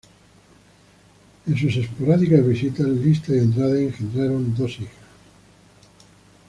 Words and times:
En 1.45 1.55
sus 1.55 1.77
esporádicas 1.77 2.43
visitas, 2.43 2.87
Lista 2.87 3.35
y 3.35 3.39
Andrade 3.39 3.83
engendraron 3.85 4.55
dos 4.55 4.71
hijas. 4.79 4.95